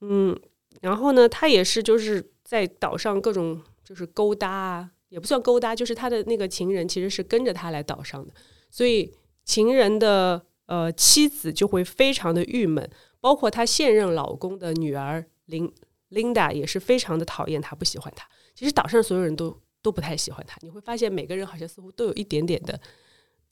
[0.00, 0.34] 嗯，
[0.80, 8.32] 然后呢，他也是就是在岛上各种就是勾搭啊，也不算勾搭，就是他的那个情人其实是跟着他来岛上的，
[8.70, 9.12] 所以
[9.44, 12.88] 情人的呃妻子就会非常的郁闷，
[13.20, 15.72] 包括他现任老公的女儿琳
[16.08, 18.28] 琳达也是非常的讨厌他，不喜欢他。
[18.54, 22.80] 其实岛上所有人都都不太喜欢他，你会发现每个人好像似乎都有一点点的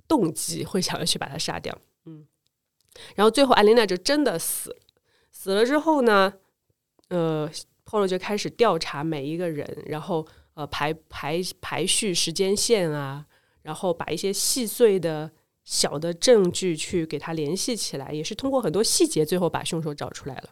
[0.09, 1.77] 动机，会想要去把他杀掉。
[2.07, 2.27] 嗯，
[3.15, 4.77] 然后最后艾琳娜就真的死
[5.31, 6.33] 死了之后呢，
[7.15, 7.49] 呃
[7.87, 13.25] ，Polo 就开始调查每一个人，然后呃排排排序时间线啊，
[13.63, 15.31] 然后把一些细碎的
[15.65, 20.49] 小的证据去给他联系起来，也是通过很多细节，最后把凶手找出来了。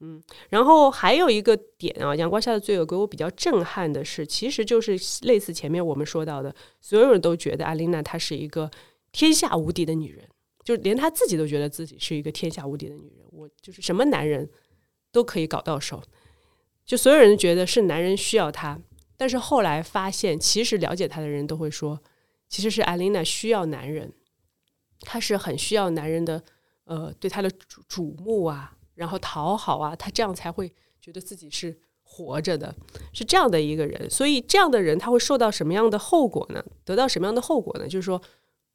[0.00, 8.68] 嗯，然后还有一个点啊，阳光下的罪恶给我比较震撼的是，其实就是类似前面我们说到的，所有人都觉得阿琳娜她是一个
[9.12, 10.28] 天下无敌的女人，
[10.64, 14.46] 就连她自己都觉得自己是一个天下无敌的女人，我就是什么男人
[15.14, 16.02] 都可以搞到手，
[16.84, 18.78] 就所有人觉得是男人需要她，
[19.16, 22.02] 但是后来发现，其实了解她的人都会说，
[22.48, 24.12] 其实是艾琳娜需要男人，
[25.00, 26.42] 她是很需要男人的，
[26.84, 28.76] 呃，对她的瞩瞩目啊。
[28.96, 32.72] 然后讨好啊，他这样才会觉得自己是活着的，
[33.12, 34.08] 是这样的一个人。
[34.08, 36.64] 所以这样的人他会受到什么样的后果呢？
[36.84, 37.88] 得到什么样的后果呢？
[37.88, 38.22] 就是说，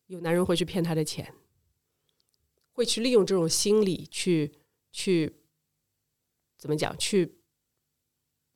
[0.07, 1.33] 有男人会去骗他的钱，
[2.73, 4.51] 会去利用这种心理去
[4.91, 5.33] 去
[6.59, 6.95] 怎么讲？
[6.99, 7.39] 去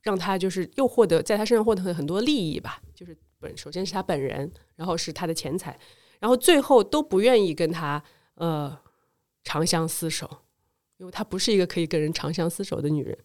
[0.03, 2.79] 让他就是又获得在他身上获得很多利益吧。
[2.93, 5.79] 就是本首先是他本人，然后是他的钱财，
[6.19, 8.03] 然后最后都不愿意跟他
[8.35, 8.79] 呃
[9.43, 10.29] 长相厮守。
[10.97, 13.17] 因为她不是一个可以跟人长相厮守的女人，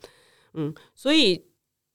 [0.54, 1.46] 嗯，所以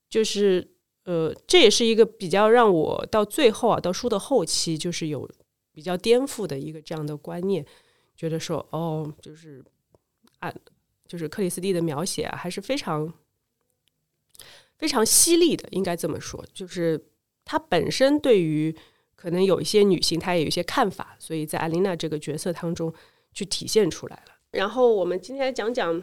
[0.08, 0.66] 就是
[1.02, 5.28] 呃，这也是一个比较让我到最后啊，到书的后期，就是有
[5.72, 7.66] 比较颠覆的一个这样的观念，
[8.16, 9.62] 觉得说哦，就是
[10.38, 10.50] 啊
[11.14, 13.14] 就是克里斯蒂的描写啊，还是非常
[14.76, 17.00] 非常犀利的，应该这么说，就是
[17.44, 18.76] 她本身对于
[19.14, 22.92] 可能有一些女性，她也有一些看法，所以在艾琳娜这个角色当中
[23.32, 24.32] 去体现出来了。
[24.50, 26.02] 然后我们今天来讲讲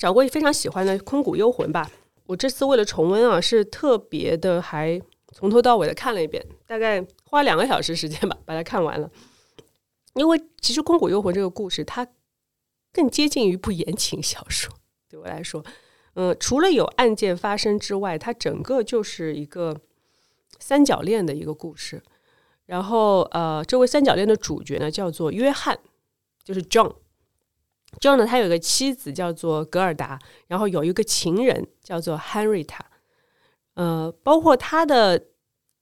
[0.00, 1.88] 找过非常喜欢的《空谷幽魂》吧。
[2.24, 5.00] 我这次为了重温啊，是特别的，还
[5.32, 9.08] 从头到尾的看了一遍，大概花两个小时时间吧，把它看完了。
[10.14, 12.04] 因为其实《空谷幽魂》这个故事，它
[12.92, 14.72] 更接近于一部言情小说，
[15.08, 15.64] 对我来说，
[16.14, 19.80] 嗯，除了有案件发生之外，它整个就是一个
[20.58, 22.02] 三角恋的一个故事。
[22.66, 25.78] 然后，呃，这位三角恋的主角呢，叫做约翰，
[26.44, 26.94] 就是 John。
[28.00, 32.78] John 呢，他有个妻子叫做格尔达，然后有一个情人叫做 Henrietta。
[33.74, 35.28] 呃，包括他的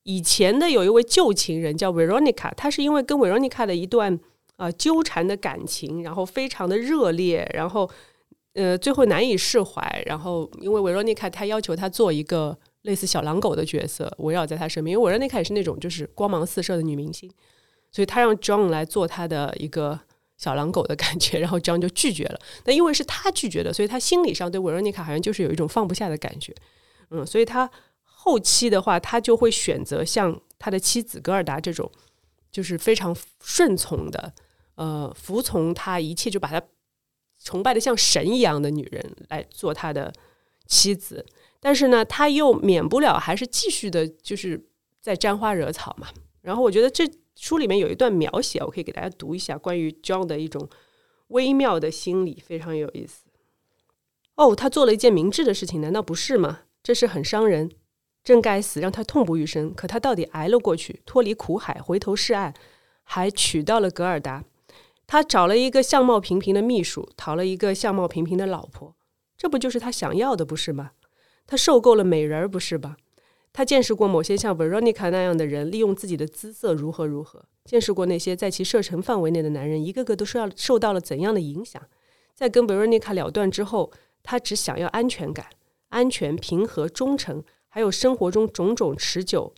[0.04, 4.18] 以前的有一位旧情人叫 Veronica，他是因为跟 Veronica 的一段
[4.60, 7.90] 啊纠缠的感情，然后非常的热烈，然后
[8.52, 17.30] 呃最后难以释怀，然后因为维罗妮卡，她要求他做一个类似小狼狗的角色，围绕在他身边，因为维罗妮卡也是那种就是光芒四射的女明星，
[17.90, 19.98] 所以他让 John 来做他的一个
[20.36, 22.38] 小狼狗的感觉，然后 John 就拒绝了。
[22.66, 26.54] 那因为是他拒绝的，所以他心理上对维罗妮卡好像就是有一种放不下的感觉，
[27.10, 27.70] 嗯，所以他。
[28.22, 31.90] 后期的话，他就会选择像他的妻子格尔达这种，
[32.52, 34.34] 就是非常顺从的，
[34.80, 36.62] 呃，服从他一切，就把他
[37.38, 40.10] 崇拜的像神一样的女人来做他的
[40.66, 41.26] 妻子。
[41.60, 44.58] 但是呢，他又免不了还是继续的，就是
[44.98, 46.08] 在沾花惹草嘛。
[46.40, 50.66] 然后我觉得这书里面有一段描写，我可以给大家读一下，关于 John 的一种
[51.28, 53.26] 微妙的心理，非常有意思。
[54.36, 56.60] 哦，他做了一件明智的事情，难道不是吗？
[56.82, 57.70] 这是很伤人。
[58.24, 59.74] 真该死，让他痛不欲生。
[59.74, 62.54] 可他到底挨了过去，脱离苦海，回头是岸，
[63.02, 64.44] 还娶到了格尔达。
[65.12, 68.94] 他找了一个相貌平平的秘书，讨了一个相貌平平的老婆。
[69.36, 70.92] 这不就是他想要的，不是吗？
[71.48, 72.96] 他受够了美人儿，不是吧？
[73.52, 81.82] 他见识过某些像 Veronica 那样的人利用自己的姿色如何如何，见识过那些在其射程范围内的男人一个个都受到受到了怎样的影响。
[82.32, 83.90] 在跟 Veronica 了断之后，
[84.22, 85.46] 他只想要安全感、
[85.88, 87.42] 安全、平和、忠诚。
[87.68, 89.52] 还有生活中种种持久、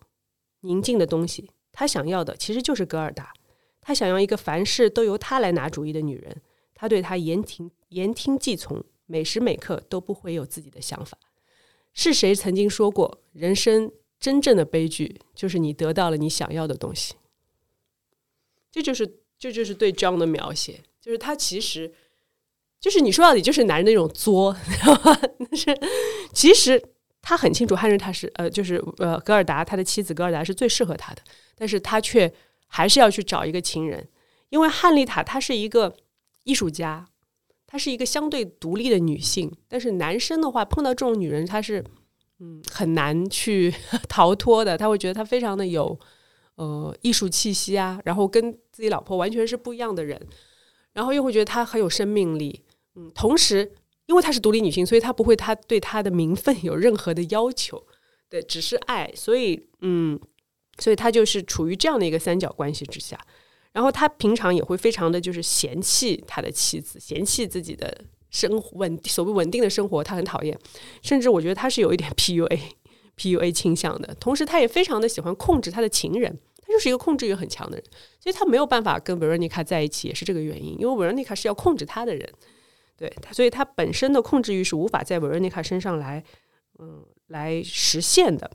[0.63, 3.35] 宁静的东西，他想要的其实就是格尔达。
[3.83, 6.41] 他想要一个凡事都由他来拿主意的女人，
[6.75, 11.19] 他对他言听言听计从，每时每刻都不会有自己的想法。
[11.93, 17.17] 是谁曾经说过，人生真正的悲剧就是你得到了你想要的东西？
[18.71, 21.93] 这就是这就是对 John 的描写，就是他其实
[22.81, 25.21] 就是你说到底就是男人那种作，知道吗？
[25.53, 25.79] 是
[26.33, 26.83] 其实。
[27.25, 31.23] 他很清楚汉瑞他是呃，就是呃，格尔达他的妻子格尔达是最适合他的，
[31.55, 32.29] 但是他却
[32.75, 34.09] 还是要去找一个情人，
[34.49, 35.95] 因为汉丽塔她是一个
[36.45, 37.07] 艺术家，
[37.67, 41.85] 她是一个相对独立的女性，但是男生的话碰到这种女人，他是
[42.41, 43.73] 嗯很难去
[44.09, 45.99] 逃脱的，他会觉得她非常的有
[46.55, 50.19] 呃艺术气息啊，然后跟自己老婆完全是不一样的人，
[50.95, 52.63] 然后又会觉得她很有生命力，
[52.95, 53.73] 嗯，同时。
[54.07, 57.83] 因为她是独立女性，所以她不会，她对她的名分有任何的要求，
[58.29, 60.21] 对，只是爱，所以，嗯，
[60.79, 63.19] 所以他就是处于这样的一个三角关系之下。
[63.73, 70.59] 然后他平常也会非常的就是嫌弃他的妻子，嫌弃自己的生活稳所谓稳定的生活，他很讨厌，
[71.03, 74.15] 甚至我觉得他是有一点 PUA，PUA 倾向的。
[74.21, 77.85] 同时，他也非常的喜欢控制他的情人，他就是一个控制欲很强的人，
[78.21, 82.31] 所以他没有办法跟维罗妮卡在一起，也是这个原因，因为维罗妮卡是要控制他的人。
[82.95, 86.23] 对，所以他本身的控制欲是无法在维罗妮卡身上来，
[86.79, 88.51] 嗯，来实现的。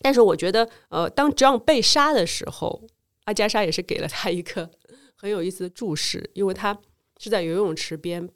[0.00, 2.86] 但是我觉得，呃，当 John 被杀的时候，
[3.24, 4.70] 阿加莎也是给了他一个
[5.16, 6.78] 很有意思的注释，因为他
[7.18, 8.28] 是在游泳池边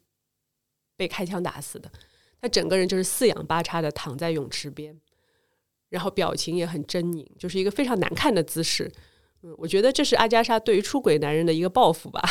[0.96, 1.90] 被开枪打死的，
[2.40, 4.98] 他整个人就是四仰八叉的躺在泳池边，
[5.88, 8.90] 然后表情也很狰狞，就是一个非常难看的姿势。
[9.42, 12.22] 嗯，我觉得这是阿加莎对于出轨男人的一个报复吧。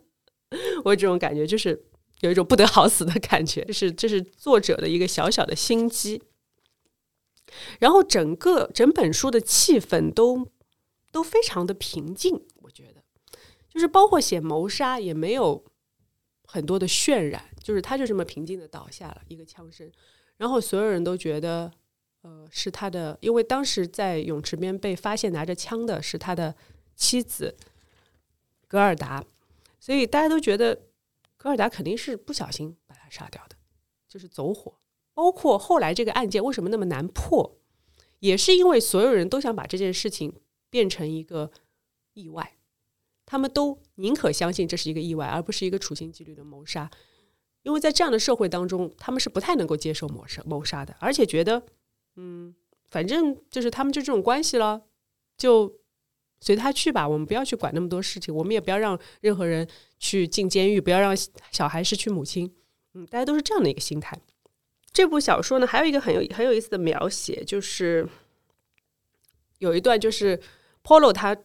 [0.84, 1.84] 我有这种感觉，就是。
[2.20, 6.20] 有一种不得好死的感觉，这是这是作者的一个小小的心机。
[7.80, 10.46] 然后整个整本书的气氛都
[11.10, 13.02] 都非常的平静，我觉得，
[13.68, 15.64] 就是包括写谋杀也没有
[16.44, 19.90] 很多的渲染，就是他就这么平静的倒下了一个枪声，
[20.36, 21.72] 然后所有人都觉得，
[22.22, 26.54] 呃，是他的，因为当时在泳池边被发现拿着枪的是他的
[26.94, 27.56] 妻子
[28.66, 29.24] 格尔达，
[29.80, 30.82] 所以大家都觉得。
[31.40, 33.54] 格尔达肯定是不小心把他杀掉的，
[34.08, 34.77] 就是走火。
[35.18, 37.58] 包括后来这个案件为什么那么难破，
[38.20, 40.32] 也是因为所有人都想把这件事情
[40.70, 41.50] 变成一个
[42.14, 42.56] 意外，
[43.26, 46.88] 他们都宁可相信这是一个意外，而不是一个处心积虑的谋杀。
[47.64, 51.64] 因为在这样的社会当中，他们是不太能够接受谋杀谋杀的，而且觉得，
[52.14, 52.54] 嗯，
[52.88, 54.82] 反正就是他们就这种关系了，
[55.36, 55.74] 就。
[56.40, 59.66] 随他去吧，我们不要去管那么多事情，我们也不要让任何人
[59.98, 61.12] 去进监狱，不要让
[61.50, 62.54] 小孩失去母亲。
[62.94, 64.16] 嗯，大家都是这样的一个心态。
[64.98, 68.04] 这部小说呢，还有一个很有很有意思的描写，就是
[69.58, 70.40] 有一段就是
[70.82, 71.36] Polo 他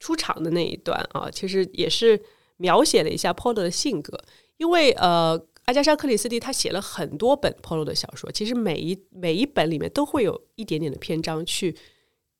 [0.00, 2.18] 出场的那一段啊，其实也是
[2.56, 4.18] 描写了一下 Polo 的性格，
[4.56, 5.46] 因为呃。
[5.66, 11.76] 阿加莎·克里斯蒂他写了很多本 Polo 的小说，其实每一每一本里面都会有一点点的篇章去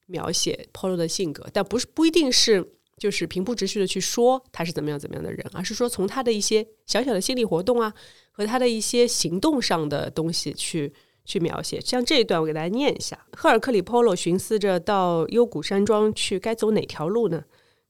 [0.06, 7.92] 描写 Polo 的性格，但不是不一定是就是平铺直叙的去说他是怎么样怎么样的人，而是说从他的一些小小的心理活动啊
[8.30, 10.92] 和他的一些行动上的东西去
[11.24, 11.80] 去描写。
[11.80, 17.42] 像这一段，我给大家念一下：赫尔克里 Polo 寻思着到幽谷山庄去，该走哪条路呢？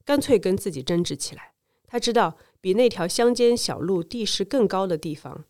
[0.07, 1.53] 干脆跟自己争执起来。
[1.87, 2.39] 他知道。
[2.63, 5.47] 比那条乡间小路地势更高的地方，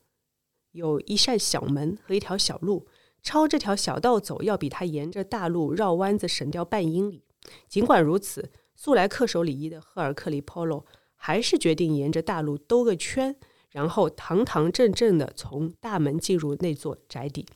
[0.71, 2.87] 有一扇小门和一条小路。
[3.23, 7.23] 抄这条小道走，要比他沿着大路绕弯子省掉半英里。
[7.69, 8.51] 尽管如此，
[8.85, 13.37] 素来恪守礼仪的赫尔克里·波洛还是决定沿着大路兜个圈，
[13.71, 17.47] 然后堂堂正正地从大门进入那座宅邸。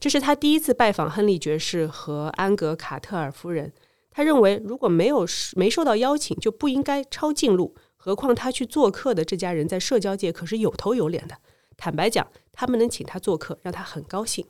[0.00, 3.72] 这是他第一次拜访亨利爵士和安格卡特尔夫人。
[4.10, 7.76] 他认为，如果没有没受到邀请，就不应该抄近路。
[7.94, 11.38] 何况他去做客的这家人在社交界可是有头有脸的。
[11.76, 14.44] 坦白讲，他们能请他做客，让他很高兴。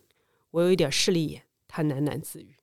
[0.53, 2.57] 我有一点势利眼，他喃喃自语。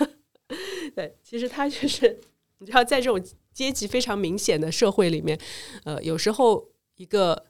[0.96, 2.18] 对，其实他就是
[2.58, 5.38] 你知道，在这种阶级非常明显的社会里面，
[5.84, 7.46] 呃，有时候一个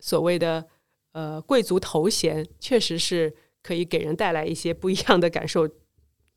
[0.00, 0.66] 所谓的
[1.12, 5.68] 呃贵族头衔，确实是可以给人带来一些不一样的感受。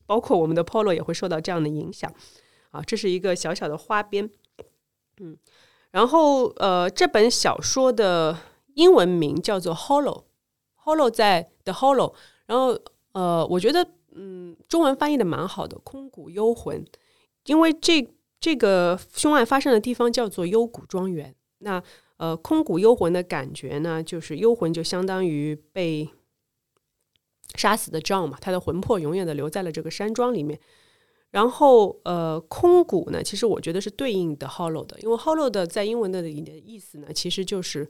[0.05, 2.11] 包括我们的 Polo 也会受到这样的影响。
[2.71, 4.29] 啊，这是一个小小的花边。
[5.19, 5.37] 嗯。
[5.91, 8.37] 然后，呃，这本小说的
[8.75, 10.23] 英文名叫做《Hollow》
[10.83, 12.13] ，Hollow 在 The Hollow。
[12.47, 12.79] 然后，
[13.11, 16.83] 呃，我觉得，嗯，中文翻译的蛮好的，《空谷幽魂》。
[17.49, 18.07] 因为这
[18.39, 21.35] 这个凶案发生的地方叫做幽谷庄园。
[21.61, 21.83] 那，
[22.17, 26.07] 呃，空谷幽魂的感觉呢，就是幽魂就相当于被
[27.55, 30.59] 杀死的 John 嘛，他的魂魄永远的留在了这个山庄里面。
[31.31, 37.89] 然后，呃，空谷呢，其实我觉得是对应的 hollow 的，因为 hollow 的在英文的里的意思呢，其实就是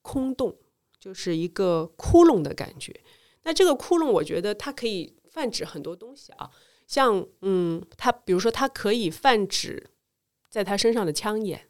[0.00, 0.56] 空洞，
[0.98, 2.98] 就是一个窟窿的感觉。
[3.44, 6.50] 那这个窟窿，我觉得它可以泛指很多东西啊，
[6.88, 9.90] 像，嗯，他比如说它可以泛指
[10.48, 11.68] 在他身上的枪眼，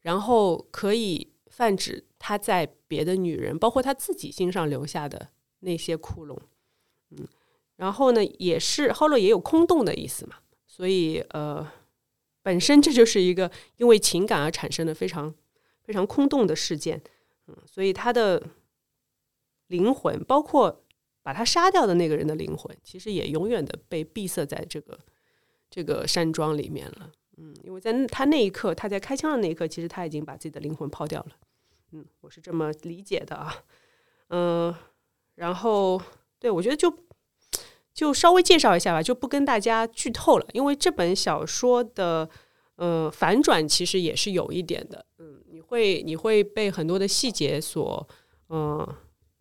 [0.00, 6.38] 然后可以泛指他在别的女人，包括他自己心上留下的那些窟窿，
[7.10, 7.26] 嗯。
[7.76, 10.36] 然后呢，也是 hollow 也有空洞的意思嘛，
[10.66, 11.64] 所以呃，
[12.42, 15.34] 本身这就是一个因为情感而产生的非常
[15.82, 17.02] 非常空洞的事件，
[17.48, 18.40] 嗯，所以他的
[19.66, 20.84] 灵魂，包括
[21.28, 24.98] 把他杀掉的那个人的灵魂，其实也永远的被闭塞在这个
[25.68, 31.32] 这个山庄里面了，嗯，因为在他那一刻，他在开枪的那一刻，其实他已经把自己的灵魂抛掉了，
[31.92, 33.62] 嗯，我是这么理解的啊，
[34.28, 34.74] 嗯，
[35.34, 36.00] 然后
[36.38, 36.90] 对我觉得就。
[37.92, 42.30] 就稍微介绍一下吧，就不跟大家剧透了，因为这本小说的
[42.76, 48.08] 呃反转其实也是有一点的，嗯，你会你会被很多的细节所
[48.50, 48.86] 嗯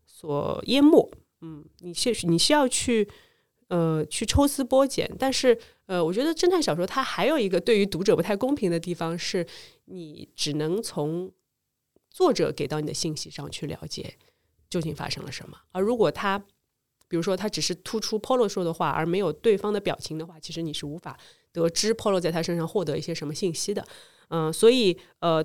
[0.07, 1.07] 所淹没，
[1.41, 3.07] 嗯，你需你需要去
[3.67, 9.45] 呃去抽丝剥茧，但是呃，我觉得侦探小说它还有一个对于读者不太公平的地方，是
[9.85, 11.31] 你只能从
[12.09, 14.15] 作者给到你的信息上去了解
[14.69, 16.43] 究竟发生了什么，而如果他。
[17.09, 21.17] 比如说，他只是突出 Polo 说的话，而没有对方的表情的话，其实你是无法
[21.53, 23.87] 得知 Polo 在他身上获得一些什么信息的。
[24.27, 25.41] 嗯，所以呃，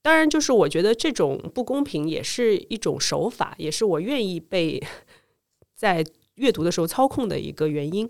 [0.00, 4.82] 当然，就是我觉得这种不公平也是一种手法，也是我愿意被
[5.84, 6.04] 在
[6.36, 8.08] 阅读的时候操控的一个原因。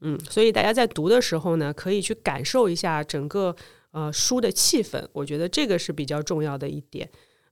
[0.00, 3.54] 嗯，所以大家在读的时候呢，可以去感受一下整个
[3.90, 7.08] 呃书的气氛，我觉得这个是比较重要的一点。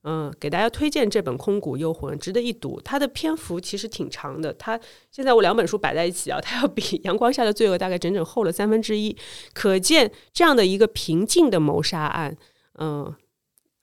[0.07, 2.79] 嗯，给大家推荐这本《空谷幽魂》，值得一读。
[2.81, 9.17] 它的篇幅其实挺长的，它现在我两本书摆在一起啊，它要比《阳光下的罪恶》大概整整厚了三分之一。
[9.51, 12.37] 可见这样的一个平静的谋杀案，
[12.77, 13.11] 嗯，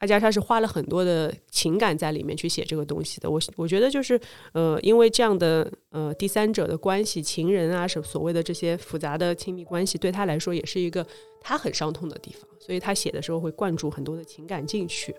[0.03, 3.31] 阿加莎是花了很多的情感在里面去写这个东西的。
[3.31, 4.21] 我我觉得就是，
[4.53, 11.07] 呃，因为这样的呃第三者的关系，情人啊，什所谓的这些复杂的亲密关系，对他来说也是一个
[11.41, 15.15] 他很伤痛的地方，所以他写的时候会灌注很多的情感进去。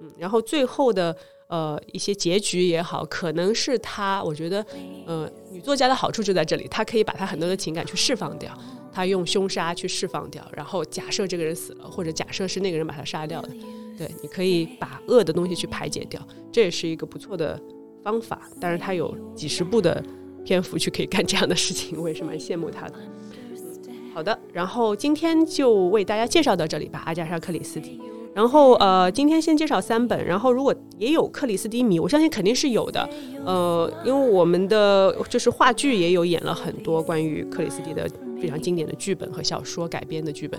[0.00, 1.16] 嗯，然后最后的
[1.48, 4.64] 呃一些结局也好，可能是他，我觉得，
[5.06, 8.52] 呃，女作家的好处就在这里，她可以把她很多的情感去释放掉，
[8.92, 13.50] 她用凶杀去释放掉，然后假设这个人死了，或者假设是那个人把他杀掉的，
[13.98, 16.20] 对，你可以把恶的东西去排解掉，
[16.50, 17.60] 这也是一个不错的
[18.02, 18.48] 方法。
[18.60, 20.02] 但是，他有几十部的
[20.44, 22.94] 篇幅去可以干这样的事情，我也是蛮羡慕他的。
[24.14, 28.00] 好的，然后今天就为大家介绍到这里吧，阿加莎·克里斯蒂。
[28.34, 33.08] 然后呃，今天先介绍三本，然后如果也有克里斯蒂迷，我相信肯定是有的。
[33.44, 38.08] 呃，因为我们的就是话剧也有演了很多关于克里斯蒂的
[38.40, 40.58] 非常经典的剧本和小说改编的剧本。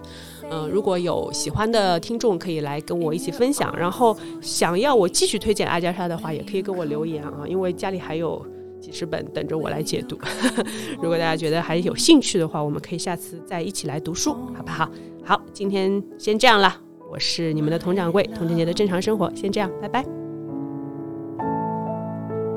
[0.52, 3.76] 嗯，如果有喜欢的听众，可以来跟我一起分享。
[3.76, 8.40] 然后想要我继续推荐阿加莎的话，也可以给我留言啊，因为家里还有
[8.80, 10.16] 几十本等着我来解读。
[11.02, 14.88] 如果大家觉得还有兴趣的话，我们可以下次再一起来读书，好不好？
[15.24, 16.83] 好，今天先这样了。
[17.14, 20.04] 我是你们的佟掌柜，佟春杰的正常生活，先这样，拜拜。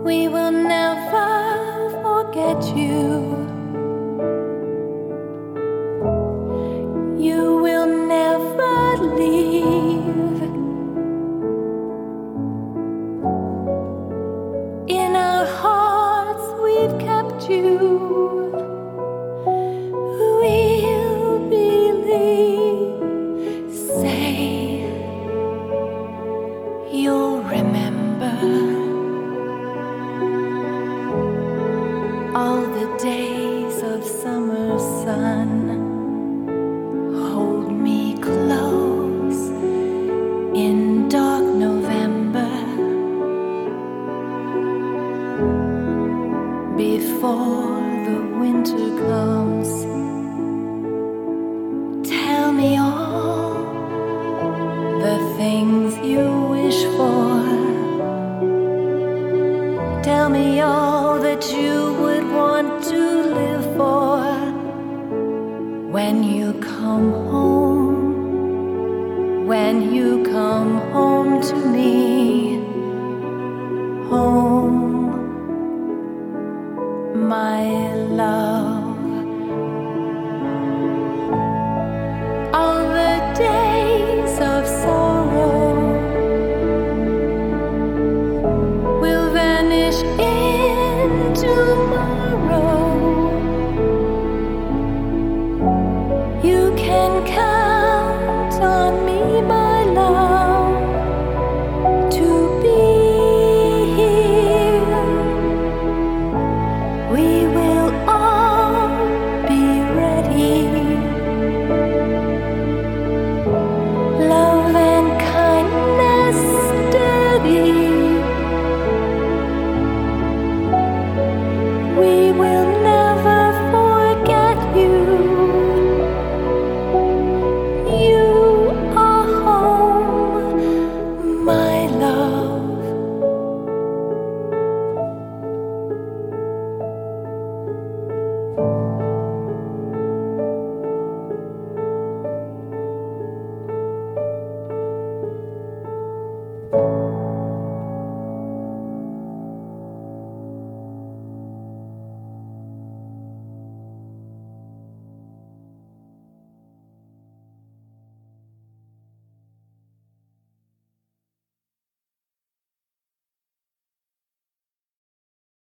[0.03, 3.37] We will never forget you.